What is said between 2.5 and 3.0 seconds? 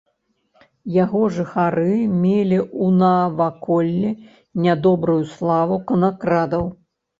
ў